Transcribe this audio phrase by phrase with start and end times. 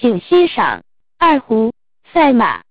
[0.00, 0.84] 请欣赏
[1.18, 1.72] 二胡
[2.12, 2.67] 赛马。